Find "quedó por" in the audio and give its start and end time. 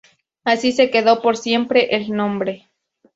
0.89-1.37